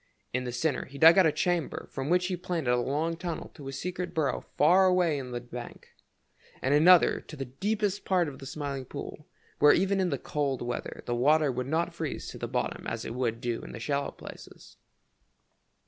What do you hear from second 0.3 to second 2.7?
In the center he dug out a chamber from which he planned